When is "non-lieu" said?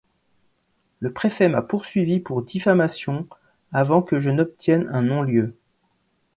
5.03-5.55